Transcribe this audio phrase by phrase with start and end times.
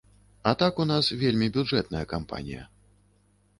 [0.51, 2.67] А так у нас вельмі бюджэтная кампанія.